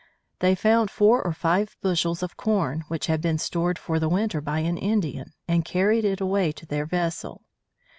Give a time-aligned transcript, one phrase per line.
[0.39, 4.41] They found four or five bushels of corn, which had been stored for the winter
[4.41, 7.43] by an Indian, and carried it away to their vessel.